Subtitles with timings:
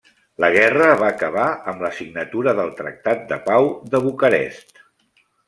[0.43, 1.43] La guerra va acabar
[1.73, 4.85] amb la signatura del tractat de pau de Bucarest.